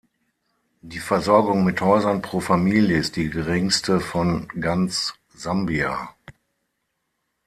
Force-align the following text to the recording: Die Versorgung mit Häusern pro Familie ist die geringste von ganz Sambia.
Die 0.81 0.97
Versorgung 0.97 1.63
mit 1.63 1.79
Häusern 1.79 2.23
pro 2.23 2.39
Familie 2.39 2.97
ist 2.97 3.17
die 3.17 3.29
geringste 3.29 3.99
von 3.99 4.47
ganz 4.47 5.13
Sambia. 5.35 6.15